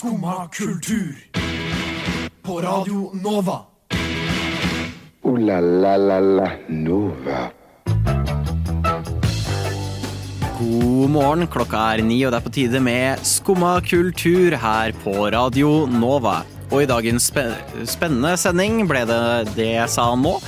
[0.00, 1.14] Skumma kultur.
[2.42, 3.58] På Radio Nova.
[5.22, 7.50] O-la-la-la-la Nova.
[10.58, 15.12] God morgen, klokka er ni, og det er på tide med Skumma kultur her på
[15.36, 16.38] Radio Nova.
[16.70, 17.52] Og i dagens spen
[17.84, 19.22] spennende sending ble det
[19.52, 20.38] det jeg sa nå.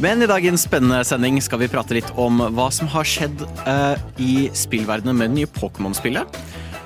[0.00, 4.00] Men i dagens spennende sending skal vi prate litt om hva som har skjedd eh,
[4.16, 6.40] i spillverdenen med det nye Pokémon-spillet.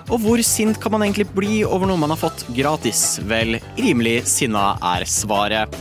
[0.09, 3.19] Og hvor sint kan man egentlig bli over noe man har fått gratis?
[3.29, 5.75] Vel, rimelig sinna er svaret.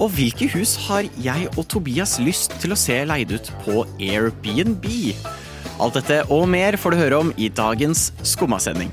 [0.00, 4.86] Og hvilke hus har jeg og Tobias lyst til å se leid ut på Airbnb?
[5.80, 8.90] Alt dette og mer får du høre om i dagens Skummasending.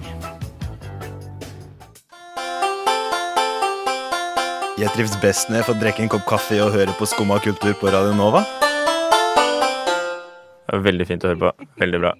[4.78, 7.74] Jeg trives best når jeg får drikke en kopp kaffe og høre på Skumma kultur
[7.82, 8.46] på Radio Nova.
[10.68, 11.70] Det var Veldig fint å høre på.
[11.82, 12.14] Veldig bra.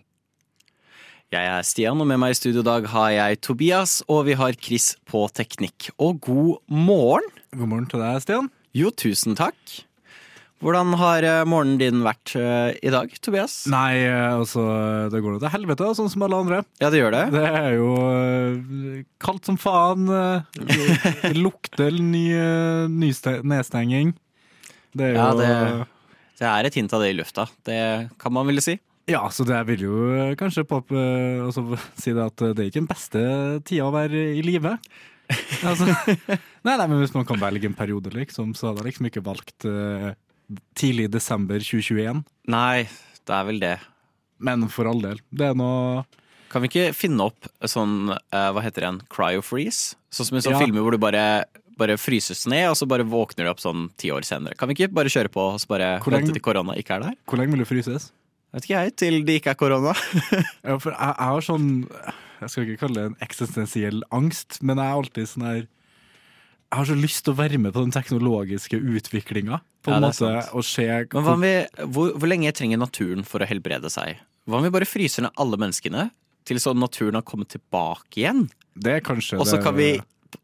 [1.28, 4.36] Jeg er Stian, og med meg i studio i dag har jeg Tobias, og vi
[4.40, 5.90] har Chris på teknikk.
[6.00, 7.28] Og god morgen.
[7.52, 8.48] God morgen til deg, Stian.
[8.78, 9.58] Jo, tusen takk.
[10.64, 13.58] Hvordan har eh, morgenen din vært eh, i dag, Tobias?
[13.70, 14.64] Nei, eh, altså,
[15.12, 16.62] det går jo til helvete, sånn som alle andre.
[16.82, 17.26] Ja, det gjør det.
[17.36, 17.92] Det er jo
[19.28, 20.08] kaldt som faen.
[20.56, 22.24] Det lukter ny,
[22.90, 23.12] ny
[23.52, 24.16] nedstenging.
[24.98, 25.94] Det er jo Ja, det-
[26.40, 27.50] Det er et hint av det i lufta.
[27.66, 27.82] Det
[28.18, 28.80] kan man ville si.
[29.08, 31.48] Ja, så det vil jo eh, kanskje pop, eh,
[32.02, 33.22] si det at det er ikke den beste
[33.68, 34.74] tida å være i live.
[35.68, 35.88] Altså,
[36.68, 39.24] nei, nei, men hvis man kan velge en periode, liksom, så hadde jeg liksom ikke
[39.26, 40.12] valgt uh,
[40.80, 42.22] tidlig desember 2021.
[42.52, 42.86] Nei,
[43.28, 43.74] det er vel det.
[44.44, 45.20] Men for all del.
[45.34, 46.04] Det er noe
[46.52, 49.98] Kan vi ikke finne opp sånn, uh, hva heter det, en cryo-freeze?
[50.14, 50.64] Sånn som i sånne Ja.
[50.64, 51.24] filmer hvor du bare,
[51.80, 54.56] bare fryses ned, og så bare våkner du opp sånn ti år senere.
[54.60, 57.08] Kan vi ikke bare kjøre på og så bare lenge- vente til korona ikke er
[57.10, 57.18] der?
[57.28, 58.12] Hvor lenge vil du fryses?
[58.56, 59.94] Vet ikke jeg, til det ikke er korona.
[60.68, 61.68] Ja, for jeg, jeg har sånn
[62.42, 66.78] Jeg skal ikke kalle det en eksistensiell angst, men jeg er alltid sånn her Jeg
[66.80, 69.62] har så lyst til å være med på den teknologiske utviklinga.
[69.84, 71.54] På Ja, en er måte, og se Men vi,
[71.88, 74.20] hvor, hvor lenge trenger naturen for å helbrede seg?
[74.48, 76.10] Hva om vi bare fryser ned alle menneskene
[76.48, 78.46] til sånn naturen har kommet tilbake igjen?
[78.78, 79.98] Det er kanskje Og så kan vi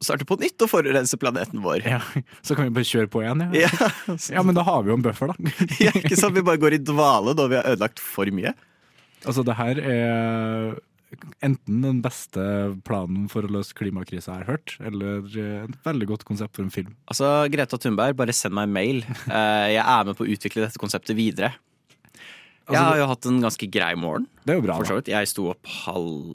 [0.03, 1.83] starte på nytt og forurense planeten vår.
[1.87, 1.99] ja,
[2.45, 3.67] Så kan vi bare kjøre på igjen, ja.
[3.67, 3.91] Ja,
[4.37, 5.53] Ja, men da har vi jo en buffer, da.
[5.85, 6.35] ja, ikke sant?
[6.37, 8.53] Vi bare går i dvale når vi har ødelagt for mye.
[9.23, 10.73] Altså, det her er
[11.45, 12.41] enten den beste
[12.87, 15.27] planen for å løse klimakrisa jeg har hørt, eller
[15.67, 16.95] et veldig godt konsept for en film.
[17.11, 19.03] Altså, Greta Thunberg, bare send meg en mail.
[19.29, 21.53] Eh, Jeg er med på å utvikle dette konseptet videre.
[22.63, 24.25] Jeg Altså, har jo hatt en ganske grei morgen.
[24.47, 25.11] Det er jo bra, så da.
[25.19, 26.33] Jeg sto opp halv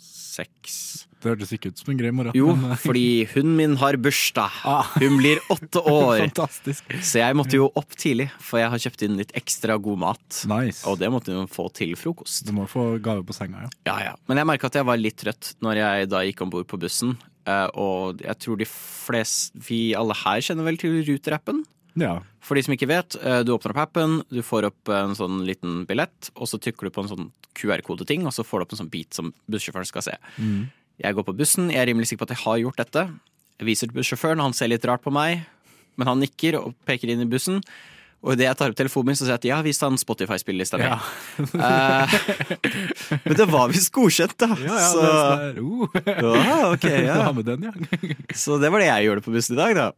[0.00, 1.06] seks.
[1.20, 2.32] Det hørtes ikke ut som en grei morgen.
[2.34, 3.04] Jo, eh, fordi
[3.34, 4.54] hunden min har bursdag.
[4.64, 4.88] Ah.
[5.02, 6.22] Hun blir åtte år.
[6.24, 6.84] Fantastisk.
[7.04, 10.40] Så jeg måtte jo opp tidlig, for jeg har kjøpt inn litt ekstra god mat.
[10.48, 10.80] Nice.
[10.88, 12.46] Og det måtte hun få til frokost.
[12.48, 13.72] Du må få gave på senga, ja.
[13.90, 14.14] Ja, ja.
[14.30, 16.80] Men jeg merka at jeg var litt trøtt når jeg da gikk om bord på
[16.80, 17.18] bussen.
[17.48, 21.62] Eh, Og jeg tror de fleste Vi alle her kjenner vel til Ruter-appen?
[22.00, 22.18] Ja.
[22.44, 25.42] For de som ikke vet, eh, du åpner opp appen, du får opp en sånn
[25.44, 28.72] liten billett, og så trykker du på en sånn QR-kodeting, og så får du opp
[28.76, 30.14] en sånn bit som bussjåføren skal se.
[31.00, 33.06] Jeg går på bussen, jeg er rimelig sikker på at jeg har gjort dette.
[33.60, 35.46] Jeg viser til bussjåføren, han ser litt rart på meg,
[35.96, 37.62] men han nikker og peker inn i bussen.
[38.20, 39.96] Og idet jeg tar opp telefonen min, så sier jeg at jeg har vist han
[40.00, 40.90] Spotify-spillelista mi.
[40.90, 40.98] Ja.
[41.40, 42.12] Eh,
[43.24, 44.50] men det var visst godkjent, da.
[44.60, 45.40] Ja, ja, så, det er sånn
[45.94, 47.16] der, uh, ja, ok, ja.
[47.30, 47.72] Ha med den, ja.
[48.36, 49.88] så det var det jeg gjorde på bussen i dag, da.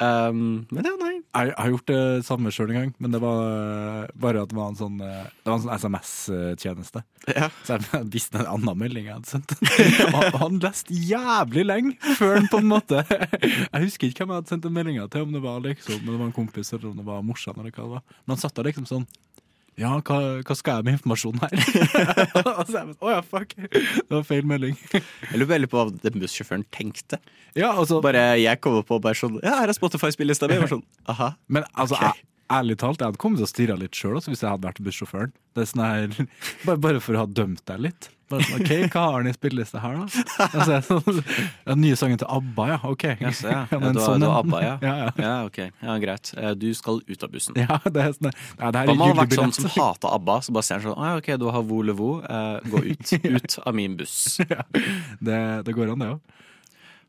[0.00, 1.18] Um, men ja, nei.
[1.20, 4.56] Jeg har gjort det samme sjøl en gang, men det var eh, bare at det
[4.56, 7.02] var en sånn, eh, det var en sånn SMS-tjeneste.
[7.28, 7.50] Ja.
[7.68, 9.54] Så jeg visste en annen melding jeg hadde sendt.
[10.16, 14.40] Og han leste jævlig lenge før han på en måte Jeg husker ikke hvem jeg
[14.40, 16.90] hadde sendt en melding til, om det var liksom, om det var en kompis eller
[16.90, 17.60] om det var morsan.
[17.60, 18.06] eller hva det var.
[18.24, 19.06] Men han satt der liksom sånn
[19.78, 21.52] Ja, hva, hva skal jeg med informasjonen her?
[22.58, 23.54] Og så jeg bare, Å ja, fuck.
[23.56, 24.74] Det var feil melding.
[24.92, 27.20] Jeg lurer veldig på hva den bussjåføren tenkte.
[27.56, 30.58] Ja, altså, Bare jeg kommer på bare sånn Ja, her er Spotify-spillelista mi.
[30.70, 31.32] Sånn, aha.
[31.48, 32.20] Men altså, okay.
[32.20, 34.80] jeg, ærlig talt, jeg hadde kommet til å stirre litt sjøl hvis jeg hadde vært
[34.84, 35.34] bussjåføren.
[35.56, 36.16] Det er sånn her,
[36.66, 38.08] bare, bare for å ha dømt deg litt.
[38.30, 40.24] Bare sånn, ok, Hva har han i spillelista her, da?
[40.44, 41.22] Altså, jeg, sånn,
[41.72, 42.76] den nye sangen til ABBA, ja.
[42.86, 43.04] Ok.
[43.18, 43.64] Yes, ja.
[43.72, 44.74] Ja, men du sånn, du ABBA, ja.
[44.86, 45.08] ja, ja.
[45.18, 45.58] Ja, ok.
[45.82, 46.30] Ja, Greit.
[46.38, 47.58] Eh, Du skal ut av bussen.
[47.58, 50.36] Ja, det er sånn, ja, det her er man har vært sånn som hater ABBA,
[50.46, 53.16] så bare ser han sånn ah, OK, du har volevo, eh, gå ut.
[53.34, 54.20] Ut av min buss.
[55.18, 56.38] Det, det går an, det òg.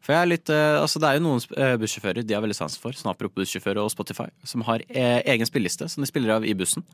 [0.01, 2.57] For jeg er litt, eh, altså Det er jo noen eh, bussjåfører de har veldig
[2.57, 6.33] sans for, sånn apropos bussjåfører og Spotify, som har eh, egen spilleliste som de spiller
[6.37, 6.85] av i bussen.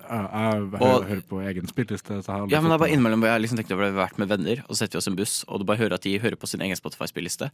[0.00, 2.18] Jeg, hører, på egen spilleliste.
[2.26, 4.20] Ja, men det er bare innimellom hvor jeg liksom tenkte over det, vi har vært
[4.22, 6.06] med venner, og så setter vi oss i en buss, og du bare hører at
[6.06, 7.50] de hører på sin egen Spotify-spilleliste.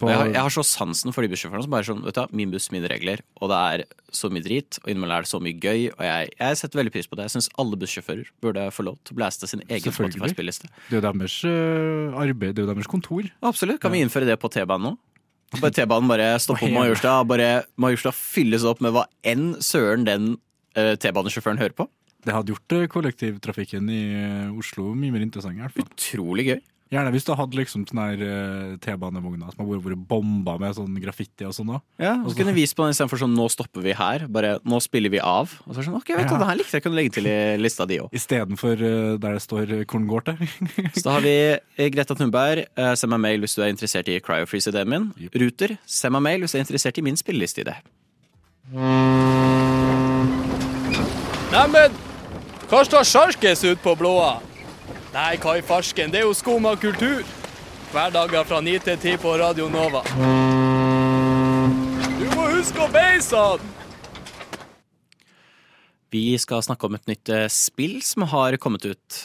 [0.00, 2.70] Jeg, jeg har så sansen for de bussjåførene som bare sånn, vet du, min buss,
[2.74, 3.84] mine regler, og det er
[4.16, 6.94] så mye drit, og innimellom er det så mye gøy, og jeg, jeg setter veldig
[6.96, 7.28] pris på det.
[7.28, 10.72] Jeg syns alle bussjåfører burde få lov til å blæste sin egen Spotify-spilleliste.
[10.88, 13.30] Det er jo deres øh, arbeid, det er jo deres kontor.
[13.44, 13.82] Absolutt.
[13.84, 14.96] Kan vi innføre det på T-banen nå?
[15.58, 17.24] T-banen bare stopper på Majorstua,
[17.80, 20.36] Majorstua fylles opp med hva enn søren den
[20.74, 21.88] T-banesjåføren hører på.
[22.20, 25.56] Det hadde gjort øh, kollektivtrafikken i øh, Oslo mye mer interessant.
[25.56, 25.86] i hvert fall.
[25.88, 26.60] Utrolig gøy.
[26.90, 31.46] Gjerne hvis du hadde liksom sånne her T-banevogner som har vært- bomba med sånn graffiti
[31.46, 31.70] og sånn.
[32.02, 34.58] Ja, og så kunne vi vist på den istedenfor sånn 'nå stopper vi her', bare
[34.66, 35.54] 'nå spiller vi av'.
[35.68, 36.38] Og så er det sånn, ok, vet du, Ja.
[36.38, 38.10] det her likte jeg kunne legge til i lista di òg.
[38.10, 38.76] Istedenfor
[39.20, 40.36] der det står går det.
[40.98, 44.08] Så da har vi eh, Greta Thunberg, eh, send meg mail hvis du er interessert
[44.08, 45.12] i cryofreeze-ideen min.
[45.32, 47.76] Ruter, send meg mail hvis du er interessert i min spillelisteidé.
[51.50, 51.94] Neimen,
[52.70, 54.36] hva står sjarkes ut på blåa?
[55.10, 57.24] Nei, hva i farsken, det er jo skumma kultur.
[57.90, 60.04] Hverdager fra 9 til 10 på Radio Nova.
[62.20, 63.64] Du må huske å beise han!
[66.14, 69.18] Vi skal snakke om et nytt eh, spill som har kommet ut.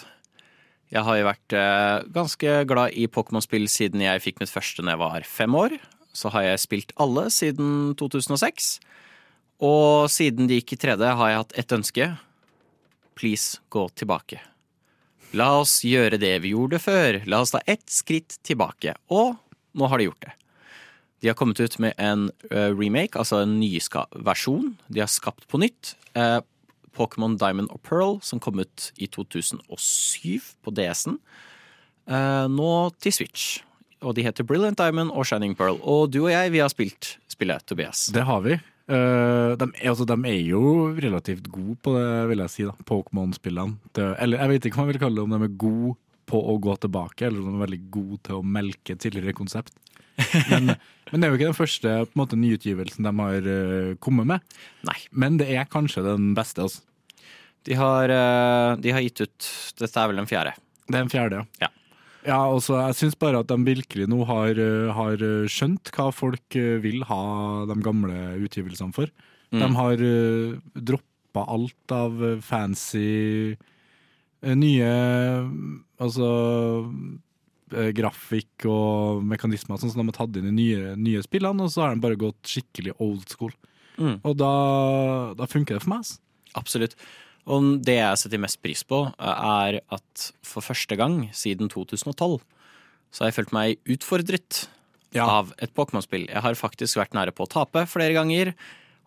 [0.89, 4.95] Jeg har jo vært eh, ganske glad i Pokémon-spill siden jeg fikk mitt første da
[4.95, 5.77] jeg var fem år.
[6.09, 8.79] Så har jeg spilt alle siden 2006.
[9.63, 12.07] Og siden de gikk i 3D, har jeg hatt ett ønske.
[13.15, 14.41] Please, gå tilbake.
[15.35, 17.21] La oss gjøre det vi gjorde før.
[17.27, 18.95] La oss ta ett skritt tilbake.
[19.11, 19.35] Og
[19.75, 20.33] nå har de gjort det.
[21.23, 24.75] De har kommet ut med en eh, remake, altså en nyska versjon.
[24.91, 25.95] De har skapt på nytt.
[26.15, 26.41] eh,
[26.95, 31.17] Pokémon Diamond og Pearl, som kom ut i 2007 på DS-en.
[32.07, 32.69] eh, nå
[33.01, 33.59] til Switch.
[34.05, 35.79] Og de heter Brilliant Diamond og Shining Pearl.
[35.81, 38.05] Og du og jeg, vi har spilt spillet, Tobias.
[38.13, 38.59] Det har vi.
[38.85, 40.61] Uh, de, er- altså, de er jo
[41.01, 42.65] relativt gode på det, vil jeg si.
[42.67, 43.79] da Pokémon-spillene.
[44.21, 45.95] Eller jeg vet ikke hva man vil kalle det, om de er gode
[46.29, 49.73] på å gå tilbake, eller om de er veldig gode til å melke tidligere konsept.
[50.49, 50.71] Men,
[51.11, 54.29] men det er jo ikke den første på en måte, nyutgivelsen de har uh, kommet
[54.35, 54.59] med.
[54.89, 54.97] Nei.
[55.11, 56.65] Men det er kanskje den beste.
[56.65, 56.85] Altså.
[57.65, 59.49] De har, uh, de har gitt ut
[59.81, 60.53] Dette er vel den fjerde.
[60.85, 61.65] Det er den fjerde, Ja.
[61.65, 61.71] Ja,
[62.33, 66.57] altså, jeg syns bare at de virkelig nå har, eh, har eh, skjønt hva folk
[66.57, 69.11] eh, vil ha de gamle utgivelsene for.
[69.55, 73.53] De har uh, droppa alt av fancy
[74.43, 74.89] nye
[76.01, 76.25] Altså
[77.95, 81.85] grafikk og mekanismer sånn som de har tatt inn i nye, nye spillene, og så
[81.85, 83.53] har de bare gått skikkelig old school.
[83.95, 84.17] Mm.
[84.27, 84.51] Og da,
[85.39, 86.03] da funker det for meg.
[86.03, 86.19] Altså.
[86.59, 86.97] Absolutt.
[87.45, 92.39] Og det jeg setter mest pris på, er at for første gang siden 2012
[93.15, 94.63] så har jeg følt meg utfordret
[95.15, 95.23] Ja.
[95.29, 96.25] av et Pokémon-spill.
[96.27, 98.51] Jeg har faktisk vært nære på å tape flere ganger,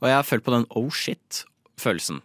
[0.01, 2.23] og jeg har følt på den oh shit-følelsen.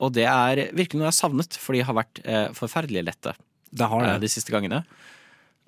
[0.00, 3.34] Og det er virkelig noe jeg har savnet, for de har vært eh, forferdelig lette
[3.70, 4.80] Det har eh, de siste gangene.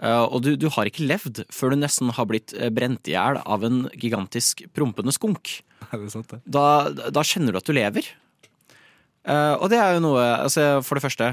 [0.03, 3.15] Eh, og du, du har ikke levd før du nesten har blitt eh, brent i
[3.15, 5.61] hjel av en gigantisk prompende skunk
[5.93, 6.41] Er det sant, det?
[6.49, 6.65] da,
[7.13, 8.09] da kjenner du at du lever.
[9.29, 11.29] Eh, og det er jo noe altså For det første,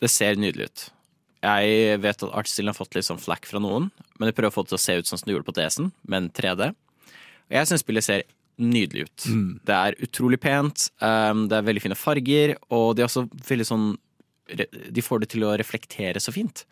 [0.00, 0.84] det ser nydelig ut.
[1.44, 4.56] Jeg vet at artstilen har fått litt sånn flack fra noen, men jeg prøver å
[4.56, 6.72] få det til å se ut sånn som det gjorde på DS-en, men 3D.
[6.72, 8.24] Og jeg syns spillet ser
[8.58, 9.26] nydelig ut.
[9.68, 13.66] Det er utrolig pent, um, det er veldig fine farger, og de er også veldig
[13.68, 13.88] sånn
[14.48, 16.64] De får det til å reflektere så fint.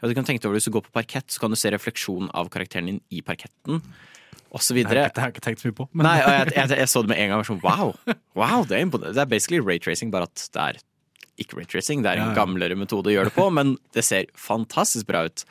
[0.00, 2.30] Du kan tenke deg over Hvis du går på parkett, så kan du se refleksjonen
[2.34, 3.82] av karakteren din i parketten,
[4.88, 5.88] har jeg ikke- det har jeg ikke tenkt så mye på.
[5.92, 7.38] Men Nei, og jeg, jeg, jeg så det med en gang.
[7.38, 7.94] og Sånn, wow,
[8.34, 10.80] wow det, er det er basically raytracing, bare at det er
[11.38, 12.02] ikke raytracing.
[12.02, 15.44] Det er en gamlere metode å gjøre det på, men det ser fantastisk bra ut.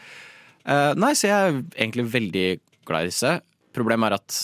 [0.68, 3.42] Uh, nei, så jeg er egentlig veldig glad i disse.
[3.74, 4.40] Problemet er at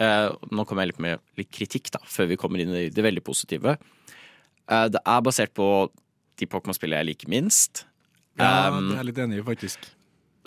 [0.00, 3.02] uh, Nå kommer jeg litt med litt kritikk, da, før vi kommer inn i det
[3.04, 3.78] veldig positive.
[4.70, 5.88] Uh, det er basert på
[6.40, 7.84] de Pokémon-spillene jeg liker minst.
[8.38, 9.78] Ja, Um, det er jeg litt enig i, faktisk.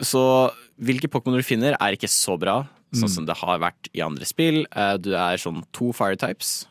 [0.02, 4.02] så hvilke Pokémon du finner, er ikke så bra, sånn som det har vært i
[4.02, 4.66] andre spill.
[4.72, 6.66] Eh, Du er sånn to fire types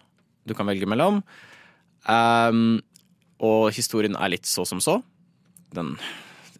[0.46, 1.22] du kan velge mellom.
[2.08, 2.80] Um,
[3.42, 5.00] og historien er litt så som så.
[5.74, 5.96] Den,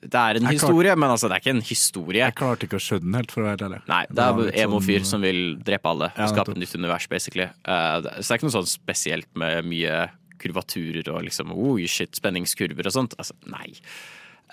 [0.02, 2.23] det er en Jeg historie, historie, men altså, det er ikke en historie.
[2.25, 3.80] Jeg klarte ikke å skjønne den helt, for å være ærlig.
[3.90, 7.06] Nei, det er emo-fyr sånn- som vil drepe alle Ja, og skape et nytt univers,
[7.09, 7.49] basically.
[7.66, 10.11] Uh, det- så det er ikke noe sånn spesielt med mye
[10.42, 13.14] kurvaturer og liksom oh, shit, spenningskurver og sånt.
[13.18, 13.75] Altså, nei.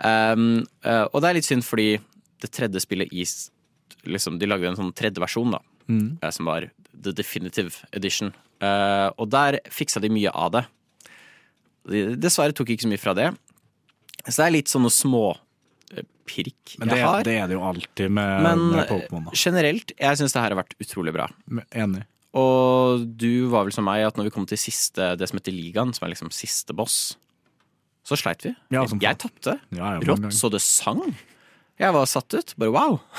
[0.06, 1.90] Um, uh, og det er litt synd fordi
[2.40, 3.26] det tredje spillet i
[4.08, 5.60] liksom, De lagde en sånn tredje versjon, da.
[5.92, 6.20] Mm.
[6.22, 8.32] eh, Som var The Definitive Edition.
[8.64, 10.66] Uh, og der fiksa de mye av det.
[11.90, 13.30] De- Dessverre tok ikke så mye fra det.
[14.28, 15.34] Så det er litt sånne små
[16.30, 17.24] pirk Men jeg det, har.
[17.26, 19.32] det er det jo alltid med, Men med Pokémon.
[19.34, 21.26] generelt, jeg syns det her har vært utrolig bra.
[21.74, 22.04] Enig.
[22.38, 25.56] Og du var vel som meg at når vi kom til siste, det som heter
[25.56, 27.16] ligaen, som er liksom siste boss,
[28.10, 28.56] så sleit vi.
[28.74, 29.60] Ja, jeg tapte.
[29.76, 31.04] Ja, ja, Rått så det sang.
[31.80, 32.58] Jeg var satt ut.
[32.60, 33.00] Bare wow.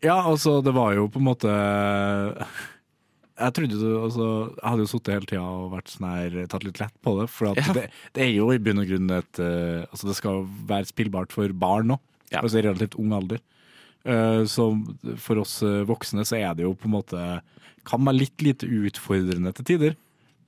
[0.00, 4.88] Ja, altså, det var jo på en måte Jeg trodde du, altså, jeg hadde jo
[4.88, 7.26] sittet hele tida og vært sånn her, tatt litt lett på det.
[7.28, 7.82] For det,
[8.16, 11.52] det er jo i bunn og grunn et uh, Altså, det skal være spillbart for
[11.52, 11.98] barn nå.
[12.32, 13.42] Altså i relativt ung alder.
[14.08, 14.70] Uh, så
[15.20, 17.24] for oss eh, voksne så er det jo på en måte
[17.84, 19.98] Kan være litt lite utfordrende til tider.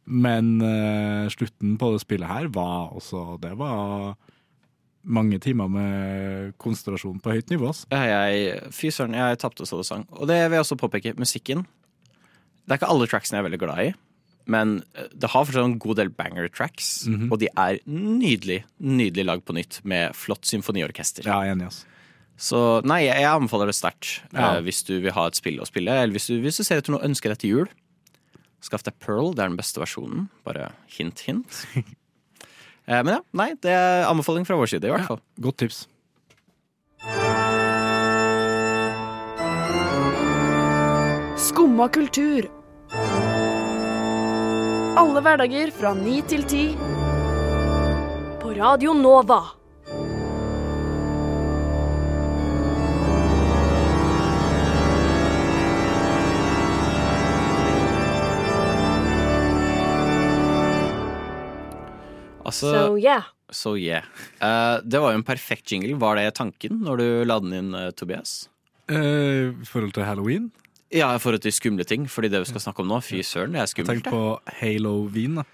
[0.06, 4.16] Men uh, slutten på det spillet her var også Det var
[5.02, 7.72] mange timer med konsentrasjon på høyt nivå.
[7.90, 10.04] Jeg, fy søren, jeg tapte så det sang.
[10.14, 11.14] Og det vil jeg også påpeke.
[11.18, 11.64] Musikken.
[12.62, 13.88] Det er ikke alle tracksene jeg er veldig glad i,
[14.54, 16.92] men eh, det har fortsatt en god del banger tracks.
[17.10, 17.32] Mhm.
[17.34, 21.26] Og de er nydelig, nydelig lagd på nytt med flott symfoniorkester.
[21.26, 21.82] Ja, enig, ass.
[22.42, 24.54] Så nei, jeg, jeg anbefaler det sterkt Ja.
[24.54, 25.90] uh, hvis du vil ha et spill å spille.
[25.98, 27.68] Eller hvis du, hvis du ser etter noe ønsker til jul.
[28.62, 30.28] Skaff deg Pearl, det er den beste versjonen.
[30.46, 31.64] Bare hint, hint.
[32.86, 35.22] eh, men ja, nei, det er anbefaling fra vår side, i hvert fall.
[35.42, 35.84] Godt tips.
[41.42, 42.46] Skumma kultur.
[45.02, 46.68] Alle hverdager fra ni til ti.
[48.38, 49.61] På Radio Nova.
[62.52, 63.28] Altså, So yeah.
[63.52, 64.04] So yeah.
[64.40, 65.96] Uh, det var jo en perfekt jingle.
[66.00, 68.46] Var det tanken når du la den inn, uh, Tobias?
[68.92, 70.50] Eh, I forhold til halloween,
[70.92, 72.04] Ja, i forhold til skumle ting.
[72.10, 74.04] Fordi det vi skal snakke om nå, fy søren, det er skummelt.
[74.04, 74.22] tenk på
[74.60, 75.38] Halloween.
[75.40, 75.44] da.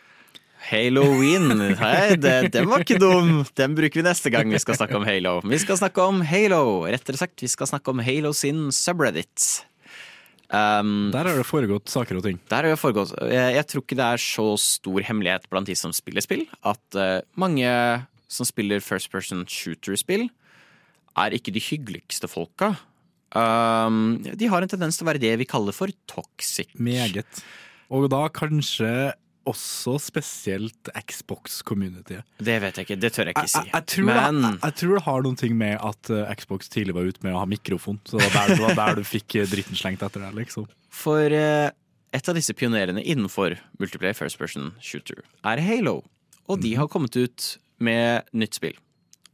[0.68, 1.52] Halloween.
[1.82, 3.44] Hei, det, den var ikke dum.
[3.54, 5.36] Den bruker vi neste gang vi skal snakke om Halo.
[5.46, 6.82] Vi skal snakke om Halo.
[6.90, 9.46] Rettere sagt, vi skal snakke om Halo sin subreddit.
[10.48, 12.38] Um, Der har det foregått saker og ting.
[12.48, 13.12] Der har det foregått.
[13.28, 16.96] Jeg, jeg tror ikke det er så stor hemmelighet blant de som spiller spill, at
[16.96, 17.68] uh, mange
[18.28, 20.28] som spiller first person shooter-spill,
[21.18, 22.74] er ikke de hyggeligste folka.
[23.36, 26.72] Um, de har en tendens til å være det vi kaller for toxic.
[26.80, 27.42] Meget.
[27.92, 29.12] Og da kanskje
[29.48, 32.26] også spesielt Xbox-communityet.
[32.38, 33.62] Det vet jeg ikke, det tør jeg ikke si.
[33.62, 36.32] jeg, jeg, tror Men det, jeg, jeg tror det har noen ting med at eh,
[36.40, 38.00] Xbox tidlig var ute med å ha mikrofon.
[38.08, 40.68] Så det var der, det var der du fikk eh, dritten slengt etter deg, liksom.
[40.94, 41.68] for uh,
[42.16, 46.00] et av disse pionerene innenfor multiplayer first person shooter er Halo.
[46.48, 47.48] Og de har kommet ut
[47.84, 48.78] med nytt spill.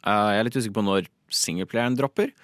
[0.04, 2.34] Uh, jeg er litt usikker på når singleplayeren dropper,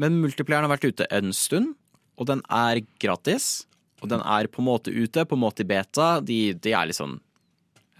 [0.00, 1.74] men multiplayeren har vært ute en stund,
[2.20, 3.66] og den er gratis.
[4.00, 6.12] Og den er på en måte ute, på en måte i beta.
[6.24, 7.18] De, de er litt sånn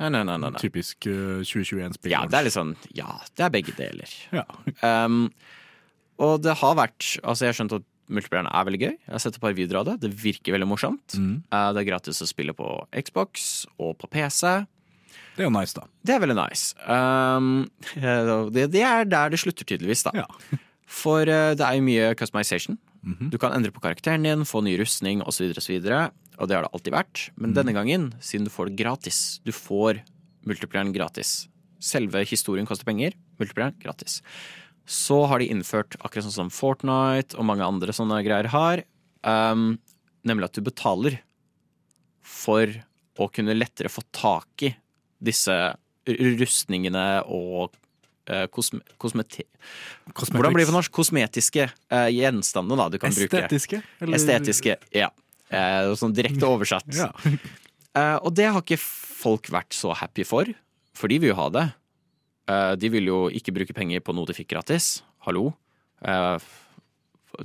[0.01, 0.39] Nei, nei, nei.
[0.41, 0.57] nei.
[0.57, 2.13] Typisk uh, 2021-spill.
[2.15, 4.19] Ja, det er litt sånn Ja, det er begge deler.
[4.33, 4.47] Ja.
[4.81, 5.27] Um,
[6.21, 8.95] og det har vært Altså, jeg har skjønt at multiplayeren er veldig gøy.
[8.97, 9.97] Jeg har sett et par videoer av det.
[10.03, 11.15] Det virker veldig morsomt.
[11.15, 11.35] Mm.
[11.53, 12.67] Uh, det er gratis å spille på
[12.97, 14.57] Xbox og på PC.
[15.37, 15.87] Det er jo nice, da.
[16.03, 16.73] Det er veldig nice.
[16.89, 17.69] Um,
[18.57, 20.25] det, det er der det slutter, tydeligvis, da.
[20.25, 20.59] Ja.
[21.01, 22.81] For uh, det er jo mye customization.
[23.03, 25.77] Du kan endre på karakteren din, få ny rustning osv., osv.
[25.81, 27.23] Og det har det alltid vært.
[27.41, 30.03] Men denne gangen, siden du får det gratis Du får
[30.49, 31.49] multiplayeren gratis.
[31.81, 34.21] Selve historien koster penger, multiplayeren gratis.
[34.85, 38.85] Så har de innført, akkurat sånn som Fortnite og mange andre sånne greier har,
[39.25, 39.79] um,
[40.27, 41.21] nemlig at du betaler
[42.21, 42.73] for
[43.21, 44.73] å kunne lettere få tak i
[45.21, 45.57] disse
[46.09, 47.77] rustningene og
[48.53, 49.45] kosme, kosmeti...
[50.15, 50.93] Hvordan blir det på norsk?
[50.95, 53.41] Kosmetiske gjenstander gjenstandene da, du kan bruke.
[53.43, 53.83] Estetiske?
[54.01, 55.11] eller- Estetiske, ja.
[55.51, 56.87] Eh, sånn direkte oversatt.
[56.95, 57.11] Ja.
[57.27, 60.51] Eh, og det har ikke folk vært så happy for,
[60.97, 61.67] for de vil jo ha det.
[62.51, 65.01] Eh, de vil jo ikke bruke penger på noe de fikk gratis.
[65.27, 65.51] Hallo?
[66.07, 66.39] Eh,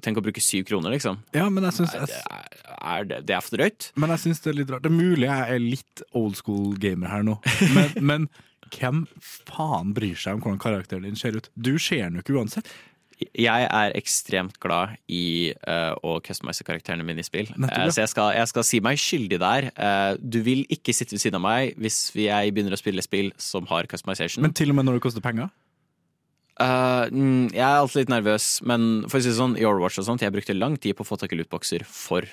[0.05, 1.19] tenk å bruke syv kroner, liksom.
[1.35, 1.93] ja, men jeg synes...
[2.09, 2.47] Det er,
[2.85, 3.89] er det, det er for drøyt.
[4.01, 4.85] Men jeg syns det er litt rart.
[4.85, 7.37] Det er mulig jeg er litt old school gamer her nå,
[7.75, 8.25] men, men
[8.73, 11.49] hvem faen bryr seg om hvordan karakteren din ser ut?
[11.55, 12.69] Du ser den jo ikke uansett.
[13.15, 17.47] Jeg er ekstremt glad i uh, å customize karakterene mine i spill.
[17.47, 17.85] Ja.
[17.87, 19.69] så jeg skal, jeg skal si meg skyldig der.
[19.79, 23.31] Uh, du vil ikke sitte ved siden av meg hvis jeg begynner å spille spill
[23.39, 24.43] som har customization.
[24.43, 25.53] Men til og med når det koster penger.
[26.55, 30.05] Mm, jeg er alltid litt nervøs, men for å si det sånn, i Overwatch og
[30.07, 32.23] sånt, jeg brukte lang tid på å få tak i lootboxer for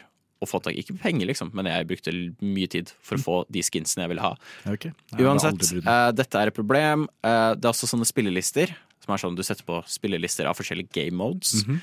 [0.43, 3.63] å få tak Ikke penger, liksom, men jeg brukte mye tid for å få de
[3.65, 4.33] skinsene jeg ville ha.
[4.69, 4.95] Okay.
[5.15, 7.07] Nei, Uansett, eh, dette er et problem.
[7.25, 10.93] Uh, det er også sånne spillelister, som er sånn du setter på spillelister av forskjellige
[10.95, 11.63] game modes.
[11.63, 11.83] Mhm.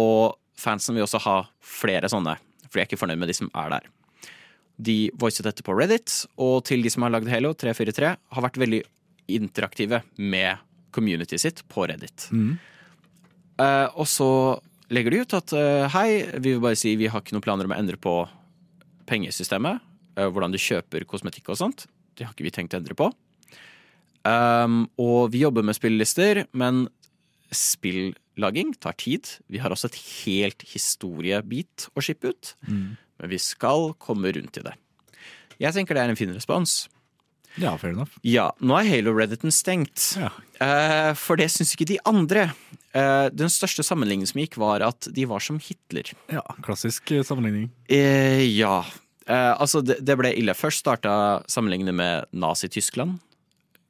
[0.00, 2.36] Og fansen vil også ha flere sånne,
[2.68, 3.90] for de er ikke fornøyd med de som er der.
[4.80, 8.60] De voicet dette på Reddit, og til de som har lagd Halo 343, har vært
[8.60, 8.82] veldig
[9.30, 10.62] interaktive med
[10.94, 12.28] communityet sitt på Reddit.
[12.32, 12.58] Mm.
[13.60, 14.30] Uh, og så
[14.90, 17.68] legger de ut at eh, hei, vi vil bare si vi har ikke noen planer
[17.68, 18.14] om å endre på
[19.10, 19.80] pengesystemet.
[20.18, 21.86] eh, hvordan du kjøper kosmetikk og sånt.
[22.18, 23.10] Det har ikke vi tenkt å endre på.
[24.26, 26.88] Um, og vi jobber med spillelister, men
[27.56, 29.30] spilllaging tar tid.
[29.48, 34.64] Vi har også et helt historiebit å shippe ut, men vi skal komme rundt i
[34.66, 34.74] det.
[35.60, 36.82] Jeg tenker det er en fin respons.
[37.58, 38.12] Ja, fair enough.
[38.22, 40.12] Ja, nå er Halo-redditen stengt.
[40.20, 40.30] Ja.
[40.60, 42.50] Uh, for det syns ikke de andre.
[42.96, 46.10] Eh, den største sammenligningen som gikk, var at de var som Hitler.
[46.32, 47.70] ja, klassisk eh, sammenligning.
[47.86, 48.80] Eh, ja.
[49.26, 50.56] Eh, altså, det, det ble ille.
[50.58, 51.12] Først starta
[51.50, 53.20] sammenligningene med Nazi-Tyskland.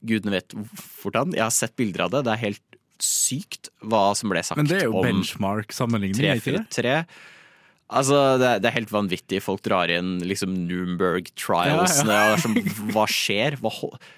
[0.04, 0.57] Gudene vet
[1.00, 1.33] hvordan.
[1.37, 2.25] Jeg har sett bilder av det.
[2.28, 2.66] Det er helt
[3.00, 6.95] sykt hva som ble sagt Men det er jo benchmark-sammenligning, ikke det?
[7.90, 7.97] 343.
[7.99, 9.40] Altså, det, er- det er helt vanvittig.
[9.42, 11.99] Folk drar inn liksom Nürnberg trials.
[12.06, 12.54] Ja, er som,
[12.94, 13.56] hva skjer?
[13.61, 13.73] Hva,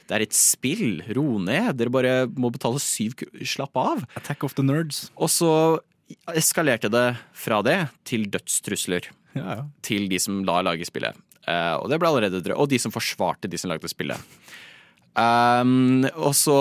[0.08, 1.00] det er et spill.
[1.16, 1.72] Ro ned.
[1.80, 4.04] Dere bare må betale syv kroner Slapp av.
[4.20, 5.06] Attack of the Nerds.
[5.16, 5.50] Og så
[6.36, 9.60] eskalerte det fra det til dødstrusler Ja, ja.
[9.80, 11.16] til de som la lage spillet.
[11.48, 12.58] Uh, og det ble allerede drøyt.
[12.60, 14.20] Og de som forsvarte de som lagde spillet.
[15.16, 16.58] Um, og så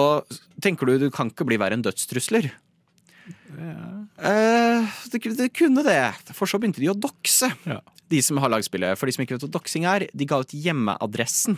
[0.63, 2.49] tenker du du kan ikke bli verre enn dødstrusler.
[4.21, 5.99] Eh, det, det kunne det,
[6.37, 7.49] for så begynte de å dokse.
[7.65, 7.79] Ja.
[8.11, 8.99] De som har lagspillet.
[8.99, 11.57] For de som ikke vet hva doksing er, de ga ut hjemmeadressen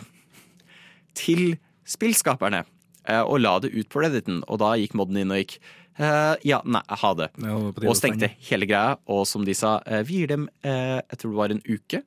[1.18, 1.56] til
[1.88, 2.64] spillskaperne.
[3.06, 5.58] eh, og la det ut på Redditen, og da gikk modden inn og gikk
[5.98, 7.28] eh, ja, nei, ha det.
[7.36, 8.96] Det Og stengte hele greia.
[9.12, 12.02] Og som de sa, eh, vi gir dem eh, jeg tror det var en uke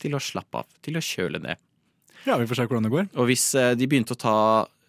[0.00, 0.68] til å slappe av.
[0.84, 1.58] Til å kjøle ned.
[2.26, 3.08] Ja, vi får se hvordan det går.
[3.16, 4.36] Og hvis eh, de begynte å ta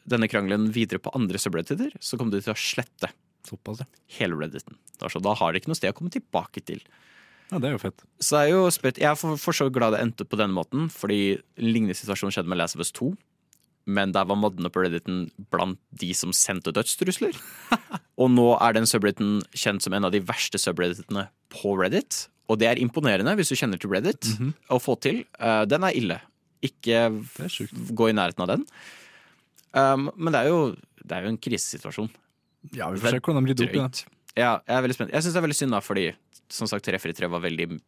[0.07, 3.09] denne krangelen videre på andre subredditer, så kom de til å slette
[3.47, 3.87] Såpass, ja.
[4.19, 4.77] hele redditen.
[4.99, 6.83] Altså, da har de ikke noe sted å komme tilbake til.
[7.51, 7.61] ja.
[7.61, 8.03] Det er jo fett.
[8.19, 8.99] Så det er jo spett.
[8.99, 12.33] Jeg er for, for så glad det endte på denne måten, fordi en lignende situasjon
[12.35, 13.13] skjedde med Last of Us 2.
[13.87, 17.37] Men der var moddene på Redditen blant de som sendte dødstrusler.
[18.21, 22.25] Og nå er den subredditen kjent som en av de verste subredditene på Reddit.
[22.51, 24.27] Og det er imponerende hvis du kjenner til Reddit
[24.71, 25.23] å få til.
[25.39, 26.19] Uh, den er ille.
[26.65, 27.07] Ikke
[27.95, 28.67] gå i nærheten av den.
[29.71, 30.61] Um, men det er, jo,
[31.03, 32.11] det er jo en krisesituasjon.
[32.75, 34.05] Ja, vi får se hvordan de rydder opp i det.
[34.37, 35.13] Ja, jeg er veldig spent.
[35.13, 36.07] Jeg syns det er veldig synd, da, fordi
[36.53, 37.79] som sagt, 343 var veldig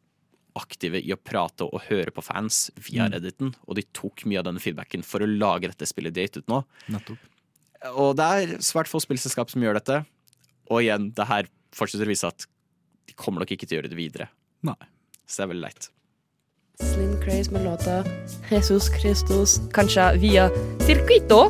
[0.60, 3.14] aktive i å prate og høre på fans via Mm.
[3.14, 6.28] Redditen, og de tok mye av denne feedbacken for å lage dette spillet de har
[6.28, 6.64] gitt ut nå.
[6.90, 7.18] Nettopp.
[7.96, 10.06] Og det er svært få spillselskap som gjør dette.
[10.70, 12.46] Og igjen, det her fortsetter å vise at
[13.08, 14.30] de kommer nok ikke til å gjøre det videre.
[14.64, 14.76] Nei.
[15.26, 15.90] Så det er veldig leit.
[16.80, 18.04] Slim Craze med låta
[18.50, 20.50] Jesus Christus, kanskje via
[20.88, 21.50] Circuito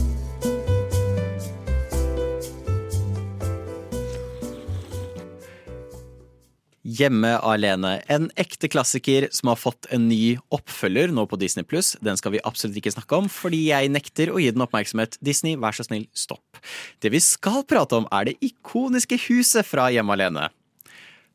[7.01, 7.95] Hjemme alene.
[8.13, 11.95] En ekte klassiker som har fått en ny oppfølger nå på Disney Pluss.
[12.05, 15.17] Den skal vi absolutt ikke snakke om, fordi jeg nekter å gi den oppmerksomhet.
[15.23, 16.59] Disney, vær så snill, stopp.
[17.01, 20.51] Det vi skal prate om, er det ikoniske huset fra Hjemme alene.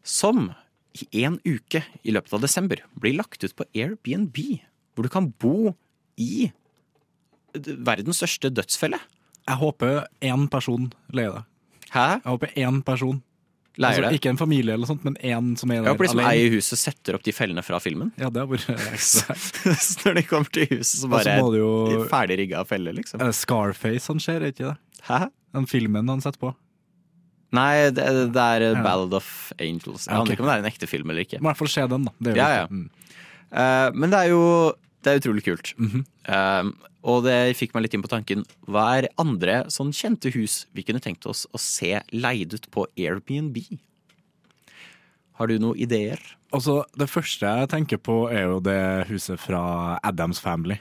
[0.07, 0.53] Som
[0.95, 4.39] i en uke i løpet av desember blir lagt ut på Airbnb.
[4.95, 5.75] Hvor du kan bo
[6.15, 6.53] i
[7.57, 9.01] verdens største dødsfelle.
[9.47, 11.47] Jeg håper én person leier det.
[11.91, 12.21] Hæ?
[12.21, 13.19] Jeg håper én person.
[13.77, 16.53] Altså, ikke en familie eller sånt, men én som er der håper de som eier
[16.55, 18.13] huset, setter opp de fellene fra filmen.
[18.17, 18.71] Ja, det har vært.
[19.03, 23.21] Så når de kommer til huset, så bare altså, jo ferdig rigga felle, liksom.
[23.21, 24.77] Er det Scarface han ser, er ikke det?
[25.11, 25.27] Hæ?
[25.57, 26.55] Den filmen han setter på.
[27.57, 28.83] Nei, det, det er Ja.
[28.83, 30.07] Ballad of Angels.
[30.07, 30.25] Jeg Ja, okay.
[30.25, 31.39] aner ikke om det er en ekte film eller ikke.
[31.41, 32.13] Må i hvert fall se den, da.
[32.21, 32.67] Det er Ja, ja.
[32.71, 32.89] Mm.
[33.47, 34.43] Uh, men det er jo
[35.07, 35.73] det er utrolig kult.
[35.79, 36.05] Mm -hmm.
[36.61, 36.73] um,
[37.07, 40.83] og det fikk meg litt inn på tanken hva er andre sånn kjente hus vi
[40.83, 43.57] kunne tenkt oss å se leid ut på Airbnb?
[45.39, 46.19] Har du noen ideer?
[46.51, 50.79] Altså, det første jeg tenker på, er jo det huset fra Adams Family.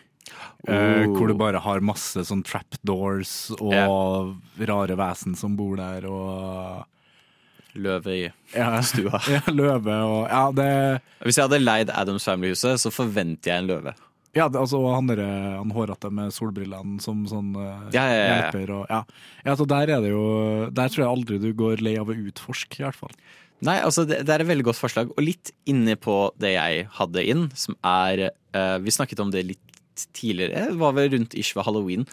[0.68, 0.74] Oh.
[0.74, 6.86] Uh, hvor du bare har masse sånn trapdoors og rare vesen som bor der, og
[7.76, 8.24] Løve i
[8.56, 9.20] ja, stua.
[9.36, 13.72] ja, løve og Ja, det Hvis jeg hadde leid Adams Family-huset, så forventer jeg en
[13.74, 13.96] løve.
[14.36, 18.36] Ja, det, altså han, han hårete med solbrillene som sånn uh, Ja, ja, ja, ja.
[18.36, 19.00] hjelper og ja.
[19.48, 19.56] ja.
[19.56, 20.26] Så der er det jo
[20.76, 23.16] Der tror jeg aldri du går lei av å utforske, i hvert fall.
[23.64, 26.88] Nei, altså det, det er et veldig godt forslag, og litt inne på det jeg
[26.98, 29.62] hadde inn, som er uh, Vi snakket om det litt
[30.12, 32.04] tidligere, det var vel rundt ish ved halloween,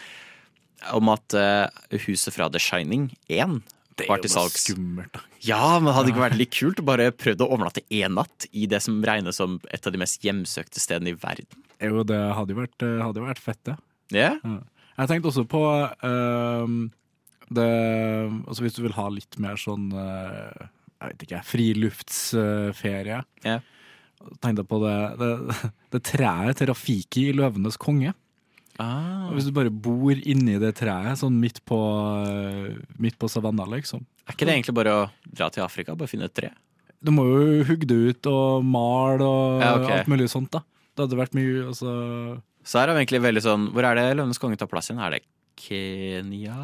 [0.95, 1.67] om at uh,
[2.07, 3.59] huset fra The Shining 1
[3.99, 5.23] Det er jo skummelt, da.
[5.45, 8.47] Ja, men hadde det ikke vært litt kult å bare prøvd å overnatte én natt
[8.55, 11.65] i det som regnes som et av de mest hjemsøkte stedene i verden?
[11.83, 13.77] Jo, det hadde jo vært, eh, hadde vært fett, det.
[14.15, 14.37] Ja?
[14.97, 16.73] Jeg tenkte også på uh,
[17.53, 17.69] det
[18.45, 20.69] Altså hvis du vil ha litt mer sånn uh,
[21.03, 23.23] jeg vet ikke, friluftsferie.
[23.43, 23.57] Ja.
[24.43, 25.31] Tenkte på det, det,
[25.97, 28.15] det treet til Rafiki i Løvenes konge.
[28.81, 29.29] Ah.
[29.35, 31.79] Hvis du bare bor inni det treet, sånn midt på,
[32.27, 34.05] eh, midt på savanna, liksom.
[34.29, 36.51] Er ikke det egentlig bare å dra til Afrika bare finne et tre?
[37.03, 39.99] Du må jo hugge det ut og male og Ja, okay.
[39.99, 40.63] alt mulig sånt, da.
[40.95, 44.17] Det hadde vært mye altså Så her er vi egentlig veldig sånn Hvor er det
[44.19, 45.01] Løvenes konge tar plass igjen?
[45.01, 45.23] Er det
[45.57, 46.57] Kenya?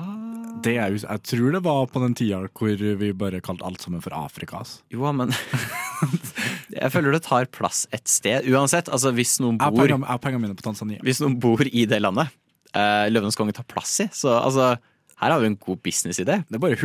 [0.62, 4.02] det er Jeg tror det var på den tida hvor vi bare kalte alt sammen
[4.02, 4.58] for Afrika.
[4.62, 4.80] Altså.
[4.90, 5.30] Jo, men
[6.80, 8.46] Jeg føler det tar plass et sted.
[8.52, 11.00] Uansett, altså hvis noen bor, pengene- jeg har pengene mine på Tanzania.
[11.02, 12.28] hvis noen bor i det landet
[12.76, 14.76] uh, Løvenes konge tar plass i, så altså
[15.18, 16.36] Her har vi en god businessidé.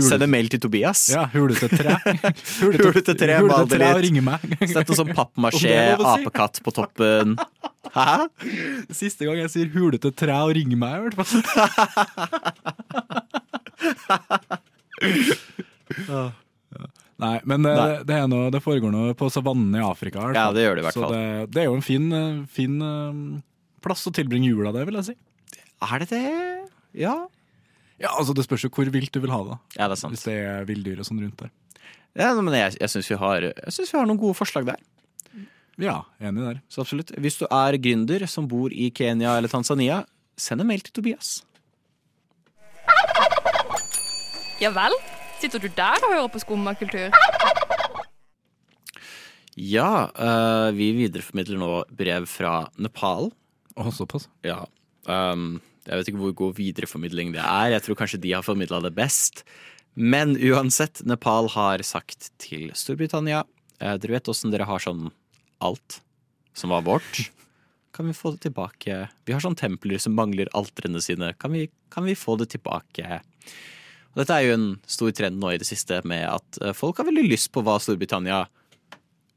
[0.02, 1.04] Send en mail til Tobias.
[1.14, 1.94] Ja, hulete tre.
[2.64, 3.46] Hulete hulete tre og
[4.02, 4.72] litt.
[4.72, 6.08] Sett noe sånn pappmasjé, si.
[6.16, 7.36] apekatt på toppen.
[7.94, 8.26] Hæ?
[8.90, 11.44] Siste gang jeg sier hulete tre og ringer meg, i hvert fall.
[17.22, 17.98] Nei, men det, Nei.
[18.10, 20.20] det, er noe, det foregår noe på savannen i Afrika.
[20.24, 20.40] Altså.
[20.40, 21.14] Ja, det gjør det i hvert Så fall.
[21.14, 23.20] det, det er jo en fin, eh, fin eh,
[23.86, 25.16] plass å tilbringe jula, det vil jeg si.
[25.84, 26.24] Er det det?
[26.98, 27.14] Ja.
[28.02, 29.60] Ja, altså Det spørs jo hvor vilt du vil ha det.
[29.78, 30.16] Ja, det er sant.
[30.18, 31.54] Hvis det er villdyr og sånn rundt der.
[32.18, 34.82] Ja, men jeg, jeg syns vi, har- jeg synes vi har noen gode forslag der.
[35.82, 36.60] Ja, enig der.
[36.70, 37.14] Så absolutt.
[37.18, 40.04] Hvis du er gründer som bor i Kenya eller Tanzania,
[40.38, 41.40] send en mail til Tobias.
[44.62, 44.94] Ja vel?
[45.44, 47.12] Sitter du der og hører på skummakultur?
[49.60, 53.28] Ja, eh, vi videreformidler nå brev fra Nepal.
[53.76, 54.30] Å, såpass.
[54.48, 54.62] Ja.
[55.04, 57.74] Um, jeg vet ikke hvor god videreformidling det er.
[57.74, 59.44] Jeg tror kanskje de har formidla det best.
[60.00, 63.44] Men uansett, Nepal har sagt til Storbritannia
[63.78, 65.12] eh, Dere vet åssen dere har sånn
[65.62, 66.00] alt
[66.56, 67.26] som var vårt?
[67.94, 69.04] Kan vi få det tilbake?
[69.28, 71.36] Vi har sånn templer som mangler altrene sine.
[71.36, 73.20] Kan vi, kan vi få det tilbake?
[74.16, 77.08] Dette er jo en stor trend nå i det siste med at eh, folk har
[77.10, 78.44] veldig lyst på hva Storbritannia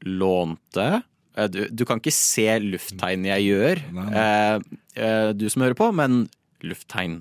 [0.05, 1.01] lånte.
[1.37, 4.59] Eh, Du, du kan ikke se lufttegn jeg gjør, Nei, eh,
[5.01, 6.27] eh, du som hører på, men
[6.65, 7.19] lufttegn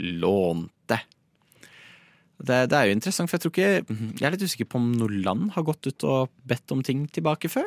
[0.00, 0.98] lånte.
[2.36, 4.90] Det, det er jo interessant, for jeg tror ikke Jeg er litt usikker på om
[5.00, 7.64] noe land har gått ut og bedt om ting tilbake før.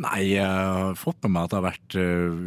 [0.00, 1.96] Nei, jeg har fått med meg at det har vært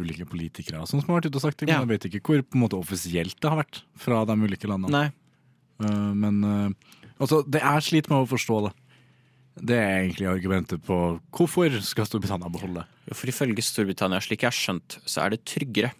[0.02, 1.78] ulike politikere som har vært ute og sagt ting, Ja.
[1.80, 4.68] men jeg vet ikke hvor på en måte offisielt det har vært fra de ulike
[4.68, 4.90] landene.
[4.92, 5.08] Nei.
[5.84, 8.74] Eh, men eh, altså, det er slit med å forstå det.
[9.54, 10.96] Det er egentlig argumentet på
[11.36, 13.14] hvorfor skal Storbritannia beholde det.
[13.14, 15.92] For ifølge Storbritannia, slik jeg har skjønt, så er det tryggere.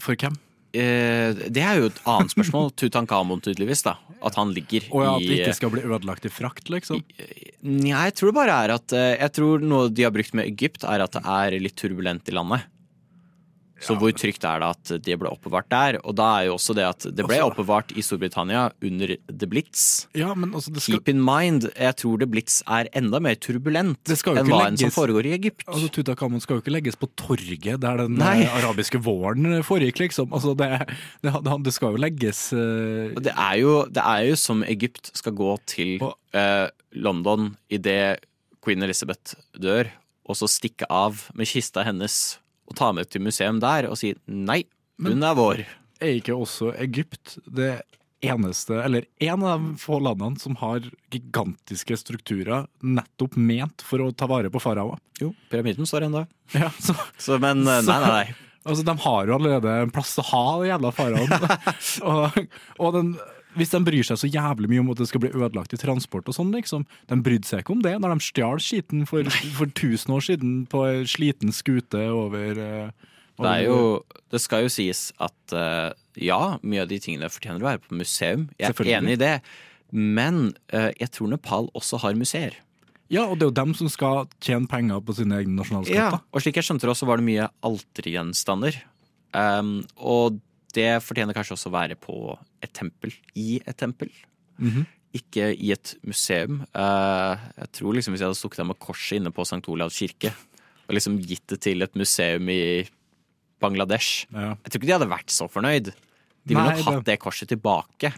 [0.00, 0.38] For hvem?
[0.76, 2.72] Eh, det er jo et annet spørsmål.
[2.80, 3.84] Tutankhamon, tydeligvis.
[3.86, 7.00] da At han ligger Og ja, at det ikke skal bli ødelagt i frakt, liksom.
[7.64, 10.48] Nei, jeg tror det bare er at eh, Jeg tror noe de har brukt med
[10.48, 12.68] Egypt, er at det er litt turbulent i landet.
[13.82, 15.98] Så hvor trygt er det at det ble oppbevart der?
[16.02, 19.48] Og da er jo også det at det ble altså, oppbevart i Storbritannia under The
[19.50, 19.84] Blitz.
[20.18, 24.14] Ja, men altså, skal, Keep in mind, jeg tror The Blitz er enda mer turbulent
[24.14, 25.66] enn hva enn som foregår i Egypt.
[25.68, 28.40] altså, Tutankhamon skal jo ikke legges på torget der den Nei.
[28.46, 30.32] eh, arabiske våren foregikk, liksom.
[30.34, 30.70] Altså, det,
[31.22, 31.34] det,
[31.68, 33.14] det skal jo legges uh...
[33.14, 36.66] Det er jo, det er jo som Egypt skal gå til Og- uh,
[36.98, 38.24] London idet
[38.64, 39.90] queen Elizabeth dør,
[40.28, 44.14] og så stikke av med kista hennes og ta med til museum der og si
[44.28, 44.62] nei,
[45.02, 45.62] hun er vår.
[46.02, 47.80] Er ikke også Egypt det
[48.24, 54.10] eneste, eller en av de få landene som har gigantiske strukturer nettopp ment for å
[54.10, 54.98] ta vare på faraoer?
[55.22, 56.24] Jo, pyramiden står ennå.
[56.54, 58.26] Ja, så, Så, men eh, nei, nei, nei.
[58.68, 61.50] altså, de har jo allerede en plass å ha den jævla faraoen.
[62.10, 62.40] og
[62.78, 63.12] og den,
[63.58, 66.30] hvis de bryr seg så jævlig mye om at det skal bli ødelagt i transport
[66.30, 66.86] og sånn, liksom.
[67.10, 70.54] De brydde seg ikke om det når de stjal skiten for, for tusen år siden
[70.70, 72.92] på ei sliten skute over over
[73.38, 77.68] Det jo Det skal jo sies at uh, ja, mye av de tingene fortjener å
[77.70, 78.48] være på museum.
[78.58, 79.34] Jeg er enig i det.
[79.94, 82.58] Men uh, jeg tror Nepal også har museer.
[83.08, 86.20] Ja, og det er jo dem som skal tjene penger på sine egne nasjonalskatter.
[86.28, 88.76] Og slik jeg skjønte det også, var det mye altergjenstander.
[89.32, 90.42] Um, og
[90.78, 92.16] det fortjener kanskje også å være på
[92.64, 93.12] et tempel.
[93.38, 94.10] I et tempel.
[94.62, 94.86] Mhm.
[95.18, 96.60] Ikke i et museum.
[96.76, 99.64] Eh, jeg tror liksom Hvis jeg hadde stukket av med korset inne på St.
[99.72, 100.34] Olavs kirke
[100.88, 102.84] og liksom gitt det til et museum i
[103.60, 104.54] Bangladesh Ja.
[104.62, 105.90] Jeg tror ikke de hadde vært så fornøyd.
[106.48, 108.12] De ville nok hatt det korset tilbake.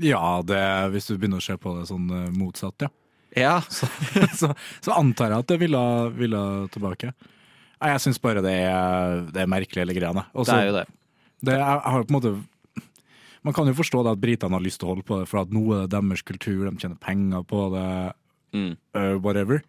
[0.00, 0.60] Ja, det,
[0.94, 2.92] hvis du begynner å se på det sånn eh, motsatt, ja.
[3.36, 3.54] Ja,
[4.40, 4.52] så,
[4.84, 5.82] så antar jeg at det ville,
[6.16, 6.40] ville
[6.72, 7.12] tilbake.
[7.80, 10.12] Nei, Jeg syns bare det er, det er merkelig, hele greia.
[10.36, 10.76] Og det så- er jo
[11.42, 11.54] det.
[11.54, 12.32] er, jeg har på en måte
[13.42, 15.40] Man kan jo forstå det at britene har lyst til å holde på det, for
[15.42, 17.86] at nå er det deres kultur, de tjener penger på det,
[18.52, 18.76] Mm.
[18.94, 19.62] uh, whatever.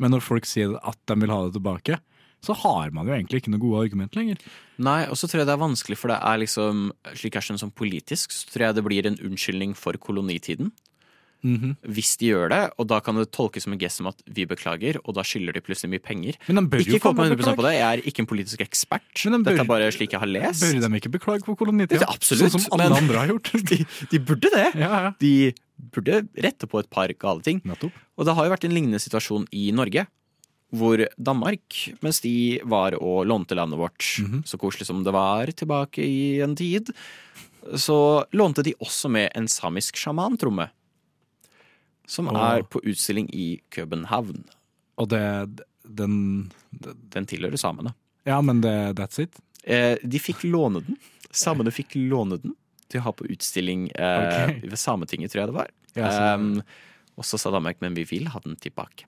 [0.00, 1.98] Men når folk sier at de vil ha det tilbake,
[2.42, 4.38] så har man jo egentlig ikke noe gode argument lenger.
[4.82, 6.80] Nei, og så tror jeg det er vanskelig, for det er liksom
[7.12, 10.72] Slik jeg skjønner som politisk, så tror jeg det blir en unnskyldning for kolonitiden.
[11.42, 11.76] Mhm.
[11.90, 14.44] hvis de gjør det, og da kan det tolkes som en gest som at vi
[14.46, 16.36] beklager, og da skylder de plutselig mye penger.
[16.48, 19.24] Men de bør Ikke jo meg 100 på det, jeg er ikke en politisk ekspert.
[19.26, 20.62] Men de bør- Dette er bare slik jeg har lest.
[20.62, 22.06] Bør de ikke beklage for kolonitida?
[22.06, 23.50] Absolutt, Sånn som alle men- andre har gjort.
[23.72, 24.74] De, de burde det.
[24.78, 25.12] ja, ja.
[25.18, 25.52] De
[25.92, 27.60] burde rette på et par gale ting.
[27.64, 27.90] Nettopp.
[28.16, 30.06] Og det har jo vært en lignende situasjon i Norge.
[30.72, 34.44] Hvor Danmark, mens de var og lånte landet vårt, Mhm.
[34.46, 36.88] så koselig som det var tilbake i en tid,
[37.74, 40.70] så lånte de også med en samisk sjamantromme.
[42.08, 44.44] Som og, er på utstilling i København.
[45.00, 45.22] Og det
[45.82, 46.50] den,
[47.12, 47.94] Den tilhører samene.
[48.24, 49.38] Ja, men det, that's it.
[49.64, 50.98] Eh, de fikk låne den.
[51.30, 52.54] Samene fikk låne den
[52.92, 54.60] til å ha på utstilling eh, okay.
[54.62, 55.72] ved Sametinget, tror jeg det var.
[55.96, 56.62] Ja, Um,
[57.20, 59.04] og så sa Danmark men vi vil ha den tilbake.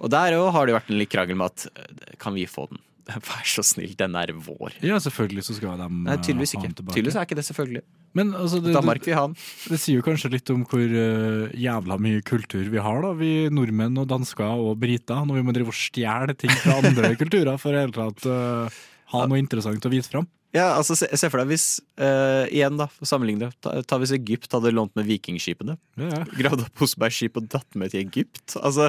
[0.00, 2.66] Og der òg har det vært en litt krangel med at eh, kan vi få
[2.70, 2.80] den?
[3.28, 4.78] Vær så snill, den er vår.
[4.84, 6.86] Ja, selvfølgelig så skal de Nei, tydeligvis eh, ikke.
[6.90, 7.84] Tydeligvis er ikke det selvfølgelig.
[8.16, 9.36] Men altså, det, Danmark vil ha den.
[9.72, 13.12] det sier jo kanskje litt om hvor uh, jævla mye kultur vi har, da.
[13.18, 17.12] Vi nordmenn og dansker og briter, når vi må drive og stjele ting fra andre
[17.22, 18.80] kulturer for i hele tatt uh,
[19.12, 20.26] ha noe interessant å vise fram.
[20.56, 21.66] Ja, altså Se, se for deg hvis
[22.00, 23.60] uh, Igjen, da, sammenligne det.
[23.64, 25.76] Ta, ta hvis Egypt hadde lånt med vikingskipene.
[26.00, 26.24] Ja, ja.
[26.38, 28.56] Gravd opp Osebergskip og datt med til Egypt.
[28.62, 28.88] Altså,